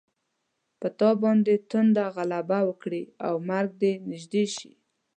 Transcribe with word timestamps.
په 0.79 0.87
تا 0.99 1.09
باندې 1.21 1.53
تنده 1.69 2.05
غلبه 2.15 2.59
وکړي 2.69 3.03
او 3.27 3.33
مرګ 3.49 3.71
دې 3.81 3.93
نږدې 4.09 4.45
شي. 4.55 4.71